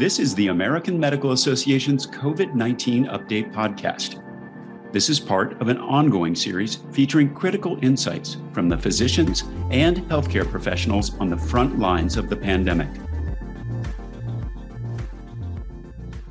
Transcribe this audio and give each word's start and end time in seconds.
This 0.00 0.18
is 0.18 0.34
the 0.34 0.46
American 0.46 0.98
Medical 0.98 1.32
Association's 1.32 2.06
COVID 2.06 2.54
19 2.54 3.08
Update 3.08 3.52
Podcast. 3.52 4.22
This 4.94 5.10
is 5.10 5.20
part 5.20 5.60
of 5.60 5.68
an 5.68 5.76
ongoing 5.76 6.34
series 6.34 6.76
featuring 6.90 7.34
critical 7.34 7.78
insights 7.82 8.38
from 8.54 8.70
the 8.70 8.78
physicians 8.78 9.42
and 9.70 9.98
healthcare 10.08 10.50
professionals 10.50 11.14
on 11.18 11.28
the 11.28 11.36
front 11.36 11.78
lines 11.78 12.16
of 12.16 12.30
the 12.30 12.36
pandemic. 12.36 12.88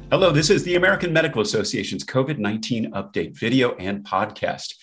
Hello, 0.10 0.32
this 0.32 0.50
is 0.50 0.64
the 0.64 0.74
American 0.74 1.14
Medical 1.14 1.44
Association's 1.44 2.04
COVID 2.04 2.40
19 2.40 2.94
Update 2.94 3.38
video 3.38 3.76
and 3.76 4.04
podcast. 4.04 4.74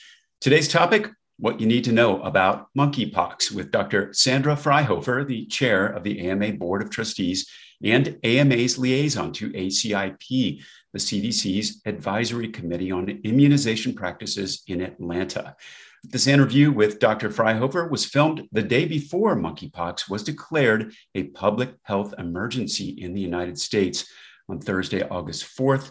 Today's 0.41 0.69
topic 0.69 1.11
what 1.39 1.61
you 1.61 1.67
need 1.67 1.83
to 1.83 1.93
know 1.93 2.23
about 2.23 2.69
monkeypox 2.79 3.51
with 3.51 3.73
Dr. 3.73 4.13
Sandra 4.13 4.55
Fryhofer, 4.55 5.27
the 5.27 5.45
chair 5.47 5.89
of 5.89 6.05
the 6.05 6.31
AMA 6.31 6.53
Board 6.53 6.83
of 6.83 6.91
Trustees 6.91 7.51
and 7.83 8.19
AMA's 8.25 8.79
liaison 8.79 9.33
to 9.35 9.51
ACIP, 9.51 10.63
the 10.93 10.99
CDC's 10.99 11.83
Advisory 11.85 12.49
Committee 12.49 12.91
on 12.91 13.09
Immunization 13.09 13.95
Practices 13.95 14.63
in 14.67 14.81
Atlanta. 14.81 15.57
This 16.05 16.27
interview 16.27 16.71
with 16.71 17.01
Dr. 17.01 17.31
Fryhofer 17.31 17.91
was 17.91 18.05
filmed 18.05 18.49
the 18.53 18.63
day 18.63 18.87
before 18.87 19.35
monkeypox 19.35 20.09
was 20.09 20.23
declared 20.23 20.95
a 21.15 21.25
public 21.25 21.75
health 21.83 22.15
emergency 22.19 22.91
in 22.91 23.13
the 23.13 23.21
United 23.21 23.59
States 23.59 24.09
on 24.49 24.61
Thursday, 24.61 25.03
August 25.03 25.45
4th. 25.57 25.91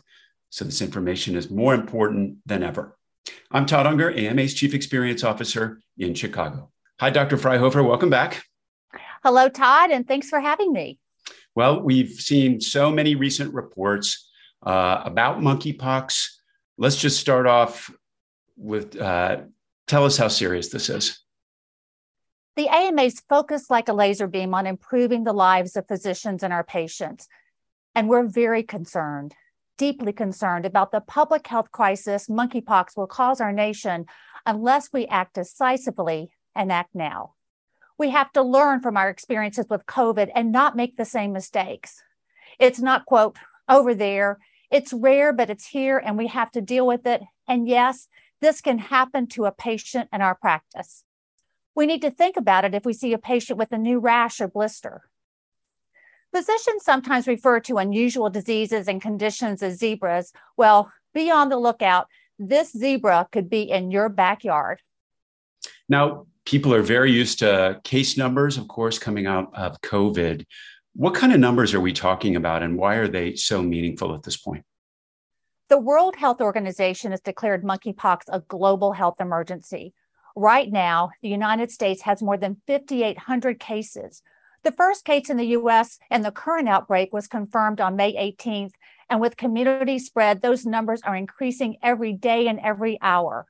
So, 0.49 0.63
this 0.63 0.81
information 0.81 1.35
is 1.35 1.49
more 1.49 1.73
important 1.73 2.37
than 2.45 2.63
ever. 2.63 2.97
I'm 3.51 3.65
Todd 3.65 3.87
Unger, 3.87 4.11
AMA's 4.11 4.53
Chief 4.53 4.73
Experience 4.73 5.23
Officer 5.23 5.81
in 5.97 6.13
Chicago. 6.13 6.71
Hi, 7.01 7.09
Dr. 7.09 7.37
Fryhofer. 7.37 7.85
Welcome 7.85 8.09
back. 8.09 8.43
Hello, 9.23 9.49
Todd, 9.49 9.91
and 9.91 10.07
thanks 10.07 10.29
for 10.29 10.39
having 10.39 10.71
me. 10.71 10.99
Well, 11.55 11.81
we've 11.81 12.11
seen 12.11 12.61
so 12.61 12.91
many 12.91 13.15
recent 13.15 13.53
reports 13.53 14.29
uh, 14.65 15.01
about 15.05 15.39
monkeypox. 15.39 16.27
Let's 16.77 16.97
just 16.97 17.19
start 17.19 17.47
off 17.47 17.89
with 18.57 18.99
uh, 18.99 19.41
tell 19.87 20.05
us 20.05 20.17
how 20.17 20.27
serious 20.27 20.69
this 20.69 20.89
is. 20.89 21.19
The 22.55 22.69
AMA's 22.69 23.21
focused 23.27 23.69
like 23.69 23.89
a 23.89 23.93
laser 23.93 24.27
beam 24.27 24.53
on 24.53 24.65
improving 24.67 25.23
the 25.23 25.33
lives 25.33 25.75
of 25.75 25.87
physicians 25.87 26.43
and 26.43 26.53
our 26.53 26.63
patients. 26.63 27.27
And 27.93 28.07
we're 28.07 28.27
very 28.27 28.63
concerned 28.63 29.35
deeply 29.77 30.13
concerned 30.13 30.65
about 30.65 30.91
the 30.91 31.01
public 31.01 31.47
health 31.47 31.71
crisis 31.71 32.27
monkeypox 32.27 32.95
will 32.95 33.07
cause 33.07 33.41
our 33.41 33.51
nation 33.51 34.05
unless 34.45 34.89
we 34.93 35.05
act 35.07 35.35
decisively 35.35 36.29
and 36.55 36.71
act 36.71 36.93
now. 36.93 37.33
We 37.97 38.09
have 38.09 38.31
to 38.33 38.41
learn 38.41 38.81
from 38.81 38.97
our 38.97 39.09
experiences 39.09 39.67
with 39.69 39.85
COVID 39.85 40.29
and 40.35 40.51
not 40.51 40.75
make 40.75 40.97
the 40.97 41.05
same 41.05 41.31
mistakes. 41.31 42.01
It's 42.59 42.79
not, 42.79 43.05
quote, 43.05 43.37
over 43.69 43.93
there. 43.93 44.39
It's 44.71 44.93
rare, 44.93 45.31
but 45.31 45.49
it's 45.49 45.67
here 45.67 45.97
and 45.97 46.17
we 46.17 46.27
have 46.27 46.51
to 46.51 46.61
deal 46.61 46.85
with 46.85 47.05
it. 47.05 47.21
And 47.47 47.67
yes, 47.67 48.07
this 48.41 48.61
can 48.61 48.79
happen 48.79 49.27
to 49.27 49.45
a 49.45 49.51
patient 49.51 50.09
in 50.11 50.21
our 50.21 50.35
practice. 50.35 51.03
We 51.75 51.85
need 51.85 52.01
to 52.01 52.11
think 52.11 52.37
about 52.37 52.65
it 52.65 52.73
if 52.73 52.85
we 52.85 52.93
see 52.93 53.13
a 53.13 53.17
patient 53.17 53.59
with 53.59 53.71
a 53.71 53.77
new 53.77 53.99
rash 53.99 54.39
or 54.39 54.47
blister. 54.47 55.03
Physicians 56.33 56.83
sometimes 56.83 57.27
refer 57.27 57.59
to 57.61 57.77
unusual 57.77 58.29
diseases 58.29 58.87
and 58.87 59.01
conditions 59.01 59.63
as 59.63 59.77
zebras. 59.77 60.33
Well, 60.57 60.91
be 61.13 61.31
on 61.31 61.49
the 61.49 61.57
lookout. 61.57 62.07
This 62.37 62.71
zebra 62.71 63.29
could 63.31 63.49
be 63.49 63.63
in 63.63 63.91
your 63.91 64.09
backyard. 64.09 64.81
Now, 65.87 66.27
people 66.45 66.73
are 66.73 66.81
very 66.81 67.11
used 67.11 67.39
to 67.39 67.81
case 67.83 68.17
numbers, 68.17 68.57
of 68.57 68.67
course, 68.67 68.99
coming 68.99 69.25
out 69.25 69.51
of 69.53 69.81
COVID. 69.81 70.45
What 70.95 71.15
kind 71.15 71.33
of 71.33 71.39
numbers 71.39 71.73
are 71.73 71.81
we 71.81 71.93
talking 71.93 72.35
about, 72.35 72.63
and 72.63 72.77
why 72.77 72.95
are 72.95 73.07
they 73.07 73.35
so 73.35 73.61
meaningful 73.61 74.15
at 74.15 74.23
this 74.23 74.37
point? 74.37 74.63
The 75.67 75.79
World 75.79 76.15
Health 76.15 76.41
Organization 76.41 77.11
has 77.11 77.21
declared 77.21 77.63
monkeypox 77.63 78.21
a 78.29 78.39
global 78.41 78.93
health 78.93 79.15
emergency. 79.19 79.93
Right 80.35 80.71
now, 80.71 81.11
the 81.21 81.29
United 81.29 81.71
States 81.71 82.03
has 82.03 82.21
more 82.21 82.37
than 82.37 82.61
5,800 82.67 83.59
cases, 83.59 84.21
the 84.65 84.71
first 84.71 85.05
case 85.05 85.29
in 85.29 85.37
the 85.37 85.53
US 85.59 85.99
and 86.09 86.25
the 86.25 86.31
current 86.31 86.67
outbreak 86.67 87.13
was 87.13 87.27
confirmed 87.27 87.79
on 87.79 87.95
May 87.95 88.13
18th. 88.15 88.71
And 89.11 89.21
with 89.21 89.37
community 89.37 89.99
spread, 89.99 90.41
those 90.41 90.65
numbers 90.65 91.03
are 91.03 91.15
increasing 91.15 91.77
every 91.83 92.13
day 92.13 92.47
and 92.47 92.59
every 92.59 92.97
hour. 92.99 93.45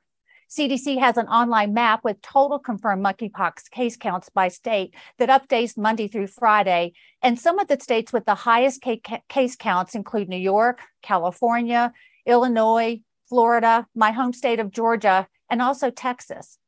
CDC 0.48 1.00
has 1.00 1.16
an 1.16 1.26
online 1.26 1.74
map 1.74 2.04
with 2.04 2.22
total 2.22 2.58
confirmed 2.58 3.04
monkeypox 3.04 3.70
case 3.70 3.96
counts 3.96 4.28
by 4.28 4.48
state 4.48 4.94
that 5.18 5.28
updates 5.28 5.76
Monday 5.76 6.06
through 6.06 6.28
Friday. 6.28 6.92
And 7.20 7.38
some 7.38 7.58
of 7.58 7.66
the 7.66 7.78
states 7.80 8.12
with 8.12 8.24
the 8.24 8.34
highest 8.34 8.84
case 9.28 9.56
counts 9.56 9.94
include 9.94 10.28
New 10.28 10.36
York, 10.36 10.80
California, 11.02 11.92
Illinois, 12.26 13.00
Florida, 13.28 13.86
my 13.94 14.12
home 14.12 14.32
state 14.32 14.60
of 14.60 14.70
Georgia, 14.70 15.26
and 15.50 15.60
also 15.60 15.90
Texas. 15.90 16.58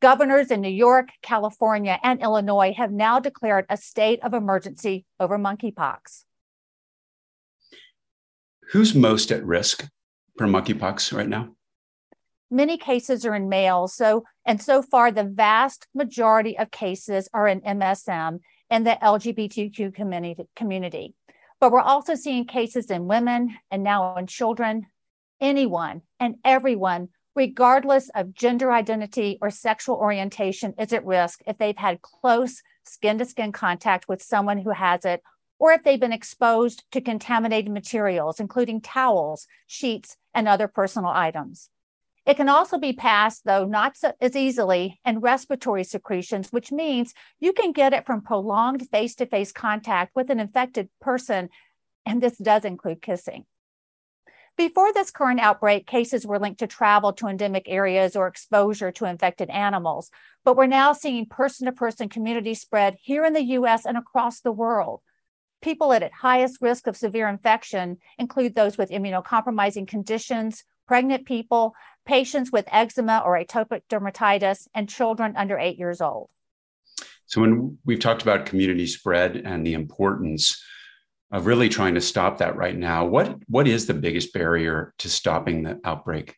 Governors 0.00 0.50
in 0.50 0.60
New 0.60 0.68
York, 0.68 1.10
California, 1.22 2.00
and 2.02 2.22
Illinois 2.22 2.72
have 2.76 2.90
now 2.90 3.20
declared 3.20 3.66
a 3.68 3.76
state 3.76 4.18
of 4.24 4.34
emergency 4.34 5.04
over 5.20 5.38
monkeypox. 5.38 6.24
Who's 8.70 8.94
most 8.94 9.30
at 9.30 9.44
risk 9.44 9.88
for 10.38 10.46
monkeypox 10.46 11.16
right 11.16 11.28
now? 11.28 11.54
Many 12.50 12.76
cases 12.76 13.24
are 13.24 13.34
in 13.34 13.48
males, 13.48 13.94
so 13.94 14.24
and 14.44 14.60
so 14.60 14.82
far 14.82 15.10
the 15.10 15.24
vast 15.24 15.86
majority 15.94 16.58
of 16.58 16.70
cases 16.70 17.28
are 17.32 17.46
in 17.46 17.60
MSM 17.60 18.40
and 18.68 18.86
the 18.86 18.98
LGBTQ 19.00 19.94
community. 20.56 21.14
But 21.60 21.72
we're 21.72 21.80
also 21.80 22.14
seeing 22.14 22.46
cases 22.46 22.90
in 22.90 23.06
women 23.06 23.56
and 23.70 23.82
now 23.82 24.16
in 24.16 24.26
children. 24.26 24.86
Anyone 25.40 26.02
and 26.18 26.36
everyone 26.44 27.08
regardless 27.34 28.10
of 28.14 28.34
gender 28.34 28.72
identity 28.72 29.38
or 29.40 29.50
sexual 29.50 29.96
orientation, 29.96 30.74
is 30.78 30.92
at 30.92 31.06
risk 31.06 31.40
if 31.46 31.58
they've 31.58 31.76
had 31.76 32.02
close 32.02 32.62
skin 32.84 33.18
to 33.18 33.24
skin 33.24 33.52
contact 33.52 34.08
with 34.08 34.22
someone 34.22 34.58
who 34.58 34.70
has 34.70 35.04
it, 35.04 35.22
or 35.58 35.72
if 35.72 35.82
they've 35.82 36.00
been 36.00 36.12
exposed 36.12 36.84
to 36.90 37.00
contaminated 37.00 37.72
materials, 37.72 38.40
including 38.40 38.80
towels, 38.80 39.46
sheets, 39.66 40.16
and 40.34 40.48
other 40.48 40.68
personal 40.68 41.10
items. 41.10 41.70
It 42.26 42.36
can 42.36 42.48
also 42.48 42.78
be 42.78 42.92
passed, 42.92 43.44
though 43.44 43.64
not 43.64 43.96
so, 43.96 44.12
as 44.20 44.36
easily, 44.36 45.00
in 45.04 45.20
respiratory 45.20 45.84
secretions, 45.84 46.52
which 46.52 46.70
means 46.70 47.14
you 47.38 47.52
can 47.52 47.72
get 47.72 47.92
it 47.92 48.06
from 48.06 48.22
prolonged 48.22 48.88
face 48.90 49.14
to 49.16 49.26
face 49.26 49.52
contact 49.52 50.14
with 50.14 50.30
an 50.30 50.38
infected 50.38 50.90
person. 51.00 51.48
And 52.04 52.22
this 52.22 52.36
does 52.36 52.64
include 52.64 53.02
kissing. 53.02 53.46
Before 54.56 54.92
this 54.92 55.10
current 55.10 55.40
outbreak, 55.40 55.86
cases 55.86 56.26
were 56.26 56.38
linked 56.38 56.58
to 56.58 56.66
travel 56.66 57.14
to 57.14 57.28
endemic 57.28 57.64
areas 57.66 58.14
or 58.14 58.26
exposure 58.26 58.92
to 58.92 59.06
infected 59.06 59.48
animals. 59.48 60.10
But 60.44 60.56
we're 60.56 60.66
now 60.66 60.92
seeing 60.92 61.24
person 61.24 61.64
to 61.64 61.72
person 61.72 62.10
community 62.10 62.52
spread 62.52 62.96
here 63.00 63.24
in 63.24 63.32
the 63.32 63.44
US 63.56 63.86
and 63.86 63.96
across 63.96 64.40
the 64.40 64.52
world. 64.52 65.00
People 65.62 65.94
at 65.94 66.12
highest 66.12 66.60
risk 66.60 66.86
of 66.86 66.96
severe 66.96 67.28
infection 67.28 67.98
include 68.18 68.54
those 68.54 68.76
with 68.76 68.90
immunocompromising 68.90 69.88
conditions, 69.88 70.64
pregnant 70.90 71.24
people, 71.24 71.72
patients 72.04 72.50
with 72.50 72.66
eczema 72.72 73.22
or 73.24 73.38
atopic 73.38 73.82
dermatitis, 73.88 74.66
and 74.74 74.88
children 74.88 75.36
under 75.36 75.56
eight 75.56 75.78
years 75.78 76.00
old. 76.00 76.28
So, 77.26 77.42
when 77.42 77.78
we've 77.84 78.00
talked 78.00 78.22
about 78.22 78.46
community 78.46 78.88
spread 78.88 79.36
and 79.36 79.64
the 79.64 79.74
importance 79.74 80.60
of 81.30 81.46
really 81.46 81.68
trying 81.68 81.94
to 81.94 82.00
stop 82.00 82.38
that 82.38 82.56
right 82.56 82.76
now. 82.76 83.04
What 83.04 83.36
what 83.46 83.68
is 83.68 83.86
the 83.86 83.94
biggest 83.94 84.32
barrier 84.32 84.92
to 84.98 85.08
stopping 85.08 85.62
the 85.62 85.80
outbreak? 85.84 86.34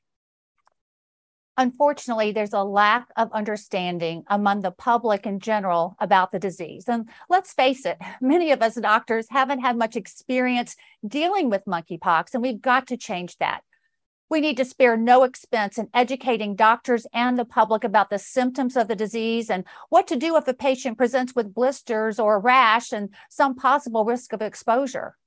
Unfortunately, 1.57 2.33
there's 2.33 2.53
a 2.53 2.63
lack 2.63 3.09
of 3.17 3.33
understanding 3.33 4.25
among 4.29 4.61
the 4.61 4.71
public 4.71 5.25
in 5.25 5.41
general 5.41 5.97
about 5.99 6.31
the 6.31 6.39
disease. 6.39 6.85
And 6.89 7.09
let's 7.31 7.55
face 7.55 7.87
it, 7.87 7.97
many 8.21 8.53
of 8.53 8.61
us 8.61 8.75
doctors 8.75 9.29
haven't 9.31 9.61
had 9.61 9.79
much 9.79 9.97
experience 9.97 10.77
dealing 11.09 11.49
with 11.49 11.65
monkeypox, 11.65 12.35
and 12.35 12.43
we've 12.43 12.61
got 12.61 12.89
to 12.89 12.99
change 12.99 13.39
that. 13.39 13.63
We 14.33 14.41
need 14.41 14.57
to 14.57 14.65
spare 14.65 14.97
no 14.97 15.25
expense 15.25 15.77
in 15.77 15.91
educating 15.93 16.57
doctors 16.57 17.07
and 17.13 17.39
the 17.39 17.45
public 17.45 17.85
about 17.85 18.09
the 18.09 18.19
symptoms 18.19 18.79
of 18.79 18.89
the 18.89 18.97
disease 18.97 19.51
and 19.51 19.63
what 19.91 20.07
to 20.07 20.17
do 20.17 20.39
if 20.39 20.49
a 20.49 20.55
patient 20.55 20.97
presents 20.97 21.35
with 21.35 21.53
blisters 21.53 22.19
or 22.19 22.37
a 22.37 22.39
rash 22.39 22.93
and 22.93 23.11
some 23.29 23.55
possible 23.55 24.07
risk 24.07 24.33
of 24.33 24.41
exposure. 24.41 25.19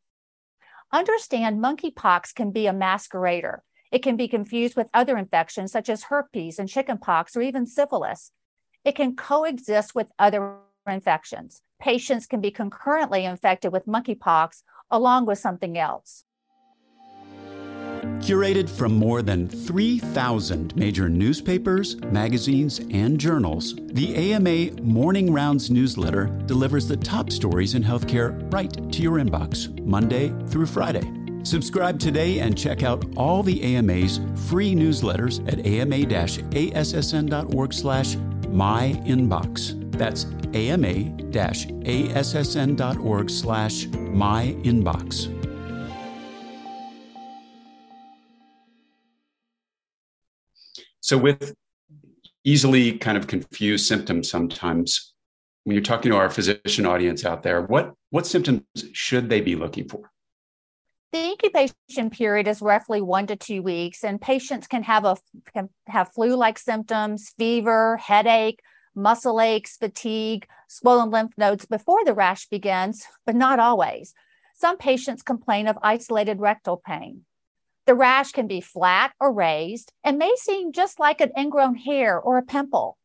Understand 0.92 1.64
monkeypox 1.64 2.34
can 2.34 2.50
be 2.50 2.66
a 2.66 2.74
masquerader. 2.74 3.60
It 3.92 4.02
can 4.02 4.18
be 4.18 4.28
confused 4.28 4.76
with 4.76 4.90
other 4.92 5.20
infections 5.20 5.72
such 5.72 5.88
as 5.88 6.06
herpes 6.06 6.58
and 6.58 6.68
chickenpox 6.68 7.38
or 7.38 7.44
even 7.44 7.68
syphilis. 7.68 8.32
It 8.84 8.96
can 8.96 9.16
coexist 9.16 9.94
with 9.94 10.08
other 10.18 10.56
infections. 10.88 11.62
Patients 11.80 12.26
can 12.26 12.42
be 12.42 12.50
concurrently 12.50 13.24
infected 13.24 13.72
with 13.72 13.86
monkeypox 13.86 14.64
along 14.90 15.28
with 15.28 15.38
something 15.38 15.78
else. 15.78 16.25
Curated 18.26 18.68
from 18.68 18.94
more 18.96 19.22
than 19.22 19.48
3,000 19.48 20.76
major 20.76 21.08
newspapers, 21.08 22.02
magazines, 22.06 22.80
and 22.90 23.20
journals, 23.20 23.76
the 23.94 24.16
AMA 24.16 24.82
Morning 24.82 25.32
Rounds 25.32 25.70
newsletter 25.70 26.26
delivers 26.48 26.88
the 26.88 26.98
top 26.98 27.32
stories 27.32 27.76
in 27.76 27.84
healthcare 27.84 28.52
right 28.52 28.74
to 28.92 29.04
your 29.04 29.20
inbox, 29.20 29.80
Monday 29.86 30.34
through 30.48 30.66
Friday. 30.66 31.08
Subscribe 31.44 32.00
today 32.00 32.40
and 32.40 32.58
check 32.58 32.82
out 32.82 33.06
all 33.16 33.44
the 33.44 33.62
AMA's 33.62 34.20
free 34.50 34.74
newsletters 34.74 35.48
at 35.48 35.64
ama-assn.org 35.64 36.24
slash 37.74 38.16
myinbox. 38.16 39.92
That's 39.92 40.26
ama-assn.org 40.56 41.30
slash 43.30 43.86
myinbox. 43.86 45.45
So, 51.06 51.20
with 51.20 51.54
easily 52.44 52.98
kind 52.98 53.16
of 53.16 53.28
confused 53.28 53.86
symptoms 53.86 54.28
sometimes, 54.28 55.14
when 55.64 55.76
you're 55.76 55.84
talking 55.84 56.12
to 56.12 56.18
our 56.18 56.32
physician 56.32 56.88
audience 56.88 57.24
out 57.24 57.44
there, 57.44 57.62
what, 57.62 57.94
what 58.10 58.26
symptoms 58.26 58.64
should 58.92 59.30
they 59.30 59.40
be 59.40 59.56
looking 59.56 59.88
for? 59.88 60.10
The 61.12 61.24
incubation 61.30 62.10
period 62.10 62.48
is 62.48 62.60
roughly 62.60 63.02
one 63.02 63.28
to 63.28 63.36
two 63.36 63.62
weeks, 63.62 64.04
and 64.04 64.20
patients 64.20 64.66
can 64.66 64.82
have 64.82 65.06
a 65.06 65.16
can 65.54 65.70
have 65.86 66.12
flu-like 66.12 66.58
symptoms, 66.58 67.36
fever, 67.38 67.98
headache, 67.98 68.62
muscle 68.96 69.40
aches, 69.40 69.78
fatigue, 69.78 70.48
swollen 70.68 71.12
lymph 71.12 71.34
nodes 71.38 71.68
before 71.68 72.04
the 72.04 72.16
rash 72.16 72.48
begins, 72.48 73.06
but 73.28 73.36
not 73.36 73.60
always. 73.60 74.16
Some 74.56 74.80
patients 74.80 75.22
complain 75.22 75.68
of 75.68 75.78
isolated 75.84 76.40
rectal 76.40 76.82
pain. 76.84 77.26
The 77.86 77.96
rash 77.96 78.32
can 78.32 78.48
be 78.48 78.62
flat 78.62 79.14
or 79.20 79.32
raised 79.32 79.94
and 80.04 80.18
may 80.18 80.36
seem 80.38 80.72
just 80.72 81.00
like 81.00 81.22
an 81.22 81.32
ingrown 81.38 81.76
hair 81.76 82.20
or 82.20 82.38
a 82.38 82.44
pimple. 82.44 82.98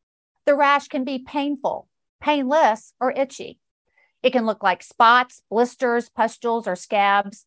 The 0.47 0.55
rash 0.55 0.89
can 0.89 1.05
be 1.05 1.19
painful, 1.19 1.87
painless, 2.21 2.95
or 2.99 3.13
itchy. 3.13 3.59
It 4.23 4.33
can 4.33 4.47
look 4.47 4.63
like 4.63 4.83
spots, 4.83 5.43
blisters, 5.51 6.09
pustules, 6.09 6.67
or 6.67 6.77
scabs. 6.77 7.47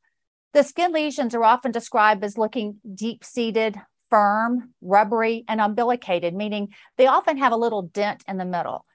The 0.54 0.64
skin 0.64 0.92
lesions 0.92 1.34
are 1.34 1.44
often 1.44 1.72
described 1.72 2.24
as 2.24 2.38
looking 2.38 2.78
deep 2.94 3.24
seated, 3.24 3.80
firm, 4.10 4.74
rubbery, 4.82 5.44
and 5.48 5.60
umbilicated, 5.60 6.36
meaning 6.36 6.70
they 6.98 7.08
often 7.08 7.38
have 7.38 7.52
a 7.52 7.58
little 7.58 7.82
dent 7.82 8.24
in 8.28 8.38
the 8.38 8.46
middle. 8.46 8.86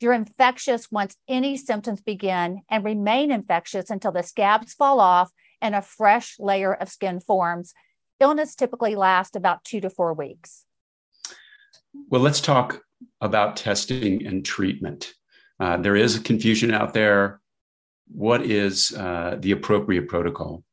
You're 0.00 0.14
infectious 0.14 0.90
once 0.90 1.16
any 1.28 1.56
symptoms 1.58 2.00
begin 2.00 2.62
and 2.70 2.84
remain 2.84 3.30
infectious 3.30 3.90
until 3.90 4.12
the 4.12 4.22
scabs 4.22 4.72
fall 4.72 4.98
off 4.98 5.30
and 5.62 5.74
a 5.74 5.80
fresh 5.80 6.36
layer 6.38 6.74
of 6.74 6.90
skin 6.90 7.20
forms. 7.20 7.72
Illness 8.20 8.54
typically 8.54 8.94
lasts 8.94 9.36
about 9.36 9.64
two 9.64 9.80
to 9.80 9.88
four 9.88 10.12
weeks. 10.12 10.66
Well, 12.08 12.20
let's 12.20 12.40
talk 12.40 12.82
about 13.20 13.56
testing 13.56 14.26
and 14.26 14.44
treatment. 14.44 15.14
Uh, 15.58 15.76
there 15.76 15.96
is 15.96 16.18
confusion 16.18 16.74
out 16.74 16.92
there. 16.92 17.40
What 18.08 18.44
is 18.44 18.92
uh, 18.92 19.36
the 19.38 19.52
appropriate 19.52 20.08
protocol? 20.08 20.64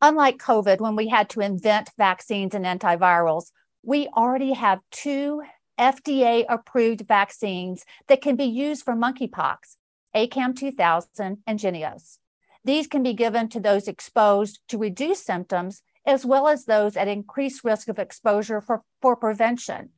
Unlike 0.00 0.38
COVID, 0.38 0.80
when 0.80 0.96
we 0.96 1.08
had 1.08 1.28
to 1.30 1.40
invent 1.40 1.90
vaccines 1.96 2.54
and 2.54 2.64
antivirals, 2.64 3.50
we 3.84 4.08
already 4.08 4.52
have 4.52 4.80
two 4.90 5.42
FDA 5.78 6.44
approved 6.48 7.02
vaccines 7.06 7.84
that 8.08 8.20
can 8.20 8.36
be 8.36 8.44
used 8.44 8.84
for 8.84 8.94
monkeypox 8.94 9.76
ACAM 10.14 10.56
2000 10.56 11.38
and 11.46 11.58
Jynneos. 11.58 12.18
These 12.64 12.86
can 12.86 13.02
be 13.02 13.14
given 13.14 13.48
to 13.48 13.60
those 13.60 13.88
exposed 13.88 14.60
to 14.68 14.78
reduce 14.78 15.24
symptoms, 15.24 15.82
as 16.06 16.24
well 16.24 16.48
as 16.48 16.64
those 16.64 16.96
at 16.96 17.08
increased 17.08 17.64
risk 17.64 17.88
of 17.88 17.98
exposure 17.98 18.60
for, 18.60 18.82
for 19.00 19.16
prevention. 19.16 19.90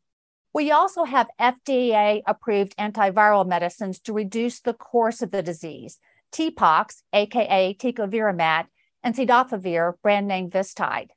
We 0.55 0.71
also 0.71 1.05
have 1.05 1.29
FDA 1.41 2.23
approved 2.27 2.77
antiviral 2.77 3.47
medicines 3.47 3.99
to 4.01 4.13
reduce 4.13 4.61
the 4.61 4.75
course 4.75 5.21
of 5.21 5.31
the 5.31 5.43
disease 5.43 5.99
TPOXX, 6.33 7.03
aka 7.13 7.75
tecovirimat, 7.75 8.67
and 9.03 9.15
cidofovir, 9.15 9.95
brand 10.03 10.27
name 10.27 10.51
Vistide. 10.51 11.11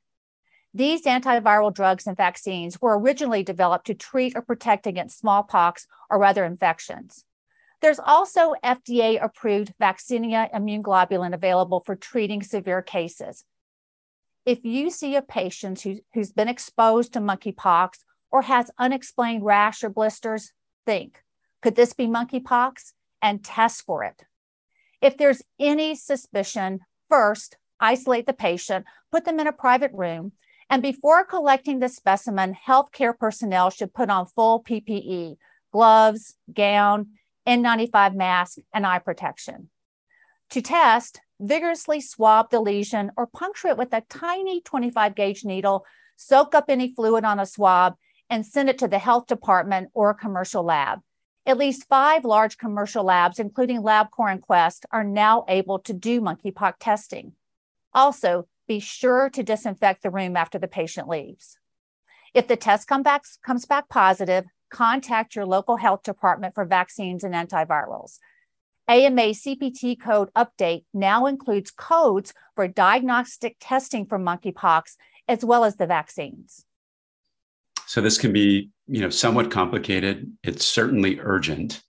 These 0.74 1.04
antiviral 1.04 1.74
drugs 1.74 2.06
and 2.06 2.16
vaccines 2.16 2.80
were 2.80 2.98
originally 2.98 3.42
developed 3.42 3.86
to 3.86 3.94
treat 3.94 4.36
or 4.36 4.42
protect 4.42 4.86
against 4.86 5.18
smallpox 5.18 5.86
or 6.10 6.24
other 6.24 6.44
infections. 6.44 7.24
There's 7.80 8.00
also 8.00 8.54
FDA 8.64 9.22
approved 9.22 9.72
vaccinia 9.80 10.54
immune 10.54 10.82
globulin 10.82 11.34
available 11.34 11.80
for 11.80 11.94
treating 11.94 12.42
severe 12.42 12.82
cases. 12.82 13.44
If 14.44 14.64
you 14.64 14.90
see 14.90 15.14
a 15.14 15.22
patient 15.22 15.82
who, 15.82 15.98
who's 16.14 16.32
been 16.32 16.48
exposed 16.48 17.12
to 17.12 17.20
monkeypox 17.20 17.90
or 18.30 18.42
has 18.42 18.70
unexplained 18.78 19.44
rash 19.44 19.84
or 19.84 19.90
blisters, 19.90 20.52
think, 20.86 21.22
could 21.62 21.76
this 21.76 21.92
be 21.92 22.06
monkeypox? 22.06 22.92
And 23.20 23.44
test 23.44 23.82
for 23.82 24.04
it. 24.04 24.24
If 25.00 25.16
there's 25.16 25.42
any 25.58 25.96
suspicion, 25.96 26.80
first 27.08 27.56
isolate 27.80 28.26
the 28.26 28.32
patient, 28.32 28.86
put 29.10 29.24
them 29.24 29.40
in 29.40 29.46
a 29.46 29.52
private 29.52 29.90
room, 29.92 30.32
and 30.70 30.82
before 30.82 31.24
collecting 31.24 31.78
the 31.78 31.88
specimen, 31.88 32.56
healthcare 32.66 33.16
personnel 33.16 33.70
should 33.70 33.94
put 33.94 34.10
on 34.10 34.26
full 34.26 34.62
PPE, 34.62 35.36
gloves, 35.72 36.36
gown, 36.52 37.08
N95 37.48 38.14
mask, 38.14 38.58
and 38.74 38.86
eye 38.86 38.98
protection. 38.98 39.70
To 40.50 40.60
test, 40.62 41.20
vigorously 41.40 42.00
swab 42.00 42.50
the 42.50 42.60
lesion 42.60 43.10
or 43.16 43.26
puncture 43.26 43.68
it 43.68 43.78
with 43.78 43.92
a 43.92 44.02
tiny 44.02 44.60
25 44.60 45.14
gauge 45.14 45.44
needle, 45.44 45.86
soak 46.16 46.54
up 46.54 46.66
any 46.68 46.94
fluid 46.94 47.24
on 47.24 47.40
a 47.40 47.46
swab, 47.46 47.94
and 48.28 48.44
send 48.44 48.68
it 48.68 48.78
to 48.78 48.88
the 48.88 48.98
health 48.98 49.26
department 49.26 49.90
or 49.94 50.10
a 50.10 50.14
commercial 50.14 50.62
lab. 50.62 51.00
At 51.46 51.56
least 51.56 51.88
five 51.88 52.24
large 52.24 52.58
commercial 52.58 53.04
labs, 53.04 53.38
including 53.38 53.82
LabCorp 53.82 54.32
and 54.32 54.42
Quest, 54.42 54.84
are 54.92 55.04
now 55.04 55.46
able 55.48 55.78
to 55.80 55.94
do 55.94 56.20
monkeypox 56.20 56.74
testing. 56.78 57.32
Also, 57.94 58.46
be 58.66 58.80
sure 58.80 59.30
to 59.30 59.42
disinfect 59.42 60.02
the 60.02 60.10
room 60.10 60.36
after 60.36 60.58
the 60.58 60.68
patient 60.68 61.08
leaves. 61.08 61.56
If 62.34 62.46
the 62.46 62.56
test 62.56 62.86
come 62.86 63.02
back, 63.02 63.24
comes 63.42 63.64
back 63.64 63.88
positive, 63.88 64.44
contact 64.70 65.34
your 65.34 65.46
local 65.46 65.76
health 65.76 66.02
department 66.02 66.54
for 66.54 66.64
vaccines 66.64 67.24
and 67.24 67.34
antivirals. 67.34 68.18
AMA 68.88 69.34
CPT 69.34 70.00
code 70.00 70.30
update 70.34 70.84
now 70.94 71.26
includes 71.26 71.70
codes 71.70 72.32
for 72.56 72.66
diagnostic 72.66 73.56
testing 73.60 74.06
for 74.06 74.18
monkeypox 74.18 74.96
as 75.28 75.44
well 75.44 75.64
as 75.64 75.76
the 75.76 75.86
vaccines. 75.86 76.64
So 77.86 78.00
this 78.00 78.18
can 78.18 78.32
be, 78.32 78.70
you 78.86 79.00
know, 79.00 79.10
somewhat 79.10 79.50
complicated. 79.50 80.30
It's 80.42 80.64
certainly 80.64 81.20
urgent. 81.20 81.82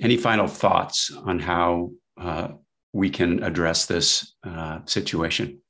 Any 0.00 0.16
final 0.16 0.48
thoughts 0.48 1.12
on 1.24 1.38
how 1.38 1.92
uh, 2.20 2.48
we 2.92 3.10
can 3.10 3.42
address 3.42 3.86
this 3.86 4.34
uh, 4.44 4.80
situation? 4.86 5.61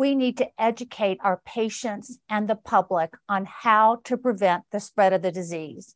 We 0.00 0.14
need 0.14 0.38
to 0.38 0.48
educate 0.58 1.18
our 1.22 1.42
patients 1.44 2.20
and 2.26 2.48
the 2.48 2.56
public 2.56 3.12
on 3.28 3.44
how 3.44 4.00
to 4.02 4.16
prevent 4.16 4.64
the 4.72 4.80
spread 4.80 5.12
of 5.12 5.20
the 5.20 5.30
disease. 5.30 5.94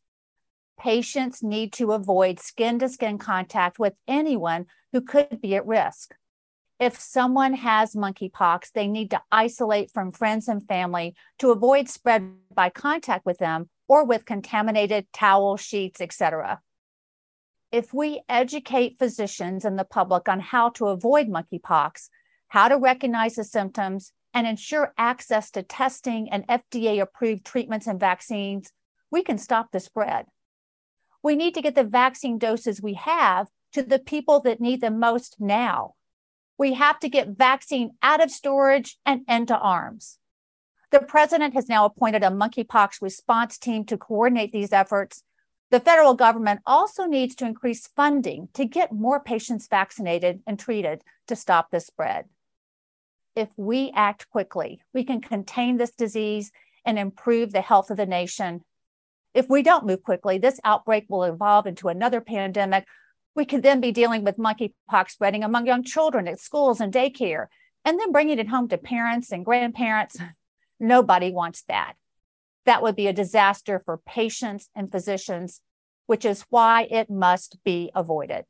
Patients 0.79 1.41
need 1.41 1.73
to 1.73 1.91
avoid 1.91 2.39
skin 2.39 2.77
to 2.77 2.87
skin 2.87 3.17
contact 3.17 3.79
with 3.79 3.93
anyone 4.07 4.67
who 4.93 5.01
could 5.01 5.41
be 5.41 5.55
at 5.55 5.65
risk. 5.65 6.13
If 6.79 6.99
someone 6.99 7.55
has 7.55 7.95
monkeypox, 7.95 8.73
they 8.75 8.85
need 8.85 9.09
to 9.09 9.23
isolate 9.31 9.89
from 9.91 10.11
friends 10.11 10.47
and 10.47 10.61
family 10.67 11.15
to 11.39 11.49
avoid 11.49 11.89
spread 11.89 12.31
by 12.53 12.69
contact 12.69 13.25
with 13.25 13.39
them 13.39 13.71
or 13.87 14.05
with 14.05 14.23
contaminated 14.23 15.07
towel 15.13 15.57
sheets, 15.57 15.99
etc. 15.99 16.61
If 17.71 17.91
we 17.91 18.21
educate 18.29 18.99
physicians 18.99 19.65
and 19.65 19.79
the 19.79 19.83
public 19.83 20.29
on 20.29 20.41
how 20.41 20.69
to 20.77 20.89
avoid 20.89 21.27
monkeypox, 21.27 22.09
how 22.55 22.69
to 22.69 22.77
recognize 22.77 23.35
the 23.35 23.43
symptoms, 23.43 24.13
and 24.33 24.47
ensure 24.47 24.93
access 24.97 25.51
to 25.51 25.61
testing 25.61 26.29
and 26.31 26.47
FDA 26.47 27.01
approved 27.01 27.43
treatments 27.43 27.85
and 27.85 27.99
vaccines, 27.99 28.71
we 29.11 29.23
can 29.23 29.37
stop 29.37 29.73
the 29.73 29.79
spread. 29.81 30.25
We 31.21 31.35
need 31.35 31.53
to 31.55 31.61
get 31.61 31.75
the 31.75 31.83
vaccine 31.83 32.37
doses 32.37 32.81
we 32.81 32.93
have 32.93 33.49
to 33.73 33.83
the 33.83 33.99
people 33.99 34.39
that 34.45 34.61
need 34.61 34.79
them 34.79 35.01
most 35.01 35.35
now. 35.37 35.95
We 36.57 36.75
have 36.75 36.97
to 37.01 37.09
get 37.09 37.37
vaccine 37.37 37.91
out 38.01 38.23
of 38.23 38.31
storage 38.31 38.97
and 39.05 39.23
into 39.27 39.57
arms. 39.57 40.17
The 40.91 41.01
president 41.01 41.55
has 41.55 41.67
now 41.67 41.83
appointed 41.83 42.23
a 42.23 42.27
monkeypox 42.27 43.01
response 43.01 43.57
team 43.57 43.83
to 43.87 43.97
coordinate 43.97 44.53
these 44.53 44.71
efforts. 44.71 45.23
The 45.71 45.81
federal 45.81 46.13
government 46.13 46.61
also 46.65 47.03
needs 47.03 47.35
to 47.35 47.45
increase 47.45 47.89
funding 47.97 48.47
to 48.53 48.63
get 48.63 48.93
more 48.93 49.19
patients 49.19 49.67
vaccinated 49.67 50.41
and 50.47 50.57
treated 50.57 51.01
to 51.27 51.35
stop 51.35 51.69
the 51.69 51.81
spread 51.81 52.29
if 53.35 53.49
we 53.57 53.91
act 53.93 54.29
quickly, 54.29 54.81
we 54.93 55.03
can 55.03 55.21
contain 55.21 55.77
this 55.77 55.91
disease 55.91 56.51
and 56.85 56.97
improve 56.97 57.51
the 57.51 57.61
health 57.61 57.89
of 57.89 57.97
the 57.97 58.05
nation. 58.05 58.61
If 59.33 59.49
we 59.49 59.61
don't 59.61 59.85
move 59.85 60.03
quickly, 60.03 60.37
this 60.37 60.59
outbreak 60.63 61.05
will 61.09 61.23
evolve 61.23 61.67
into 61.67 61.89
another 61.89 62.21
pandemic. 62.21 62.85
We 63.35 63.43
could 63.45 63.63
then 63.63 63.81
be 63.81 63.91
dealing 63.91 64.23
with 64.23 64.37
monkeypox 64.37 65.09
spreading 65.09 65.43
among 65.43 65.67
young 65.67 65.83
children 65.83 66.27
at 66.27 66.39
schools 66.39 66.79
and 66.79 66.93
daycare. 66.93 67.47
and 67.87 67.99
then 67.99 68.11
bringing 68.11 68.39
it 68.39 68.47
home 68.47 68.67
to 68.67 68.79
parents 68.79 69.31
and 69.31 69.45
grandparents. 69.45 70.17
Nobody 70.79 71.31
wants 71.31 71.61
that. 71.67 71.93
That 72.65 72.81
would 72.81 72.95
be 72.95 73.05
a 73.05 73.13
disaster 73.13 73.79
for 73.85 73.99
patients 74.07 74.69
and 74.75 74.91
physicians, 74.91 75.61
which 76.07 76.25
is 76.25 76.45
why 76.49 76.87
it 76.89 77.11
must 77.11 77.63
be 77.63 77.91
avoided. 77.93 78.45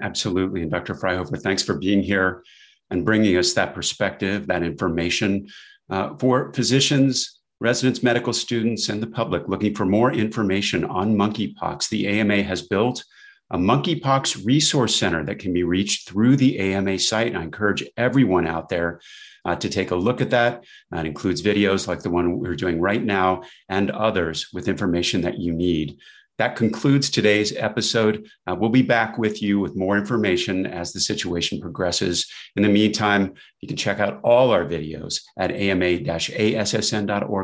Absolutely. 0.00 0.62
And 0.62 0.70
Dr. 0.70 0.94
Fryhofer, 0.94 1.38
thanks 1.42 1.62
for 1.62 1.78
being 1.78 2.02
here 2.02 2.42
and 2.90 3.04
bringing 3.04 3.36
us 3.36 3.52
that 3.54 3.74
perspective, 3.74 4.46
that 4.46 4.62
information 4.62 5.48
uh, 5.90 6.14
for 6.16 6.52
physicians, 6.52 7.40
residents, 7.60 8.02
medical 8.02 8.32
students, 8.32 8.88
and 8.88 9.02
the 9.02 9.06
public 9.06 9.48
looking 9.48 9.74
for 9.74 9.84
more 9.84 10.12
information 10.12 10.84
on 10.84 11.16
monkeypox. 11.16 11.88
The 11.88 12.06
AMA 12.06 12.42
has 12.42 12.62
built 12.62 13.04
a 13.50 13.58
monkeypox 13.58 14.44
resource 14.44 14.94
center 14.94 15.24
that 15.24 15.38
can 15.38 15.52
be 15.52 15.62
reached 15.62 16.08
through 16.08 16.36
the 16.36 16.58
AMA 16.58 16.98
site. 16.98 17.28
And 17.28 17.38
I 17.38 17.42
encourage 17.42 17.84
everyone 17.96 18.46
out 18.46 18.68
there 18.68 19.00
uh, 19.44 19.56
to 19.56 19.70
take 19.70 19.90
a 19.90 19.96
look 19.96 20.20
at 20.20 20.30
that. 20.30 20.64
That 20.90 21.06
includes 21.06 21.42
videos 21.42 21.88
like 21.88 22.00
the 22.00 22.10
one 22.10 22.38
we're 22.38 22.56
doing 22.56 22.80
right 22.80 23.02
now 23.02 23.42
and 23.68 23.90
others 23.90 24.48
with 24.52 24.68
information 24.68 25.22
that 25.22 25.38
you 25.38 25.52
need. 25.54 25.98
That 26.38 26.56
concludes 26.56 27.10
today's 27.10 27.54
episode. 27.56 28.28
Uh, 28.46 28.54
we'll 28.58 28.70
be 28.70 28.82
back 28.82 29.18
with 29.18 29.42
you 29.42 29.58
with 29.58 29.74
more 29.74 29.98
information 29.98 30.66
as 30.66 30.92
the 30.92 31.00
situation 31.00 31.60
progresses. 31.60 32.30
In 32.54 32.62
the 32.62 32.68
meantime, 32.68 33.34
you 33.60 33.66
can 33.66 33.76
check 33.76 33.98
out 33.98 34.20
all 34.22 34.52
our 34.52 34.64
videos 34.64 35.20
at 35.36 35.50
ama-assn.org 35.50 35.90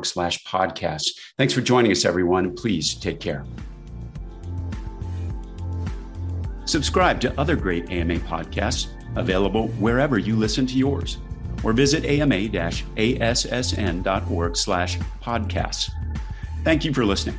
slash. 0.06 0.44
Thanks 0.44 1.52
for 1.52 1.60
joining 1.60 1.90
us, 1.90 2.04
everyone. 2.04 2.54
Please 2.54 2.94
take 2.94 3.18
care. 3.18 3.44
Subscribe 6.66 7.20
to 7.20 7.38
other 7.38 7.56
great 7.56 7.90
AMA 7.90 8.16
podcasts 8.20 8.86
available 9.16 9.68
wherever 9.68 10.18
you 10.18 10.36
listen 10.36 10.66
to 10.66 10.78
yours 10.78 11.18
or 11.62 11.72
visit 11.72 12.04
ama-assn.org 12.04 12.56
slash 14.56 14.98
podcasts. 15.20 15.90
Thank 16.62 16.84
you 16.84 16.94
for 16.94 17.04
listening. 17.04 17.38